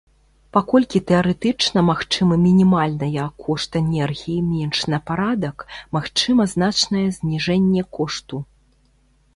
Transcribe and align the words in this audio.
Паколькі 0.55 0.99
тэарэтычна 1.09 1.79
магчымы 1.89 2.35
мінімальная 2.45 3.25
кошт 3.43 3.71
энергіі 3.81 4.39
менш 4.49 4.79
на 4.95 5.01
парадак, 5.11 5.57
магчыма 5.99 6.43
значнае 6.57 7.07
зніжэнне 7.21 7.81
кошту. 7.99 8.45